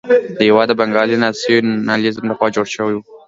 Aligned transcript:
دا 0.37 0.41
هېواد 0.49 0.67
د 0.71 0.73
بنګالي 0.79 1.17
ناسیونالېزم 1.23 2.23
لخوا 2.31 2.47
جوړ 2.55 2.65
شوی 2.75 2.93
وو. 2.95 3.03